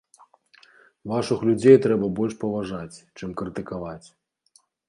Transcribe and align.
Вашых 1.11 1.39
людзей 1.51 1.77
трэба 1.85 2.09
больш 2.21 2.33
паважаць, 2.47 2.97
чым 3.21 3.29
крытыкаваць. 3.43 4.07